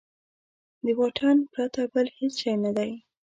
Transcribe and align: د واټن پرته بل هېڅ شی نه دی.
د 0.83 0.85
واټن 0.99 1.37
پرته 1.53 1.81
بل 1.93 2.05
هېڅ 2.17 2.33
شی 2.41 2.53
نه 2.63 2.71
دی. 2.77 2.91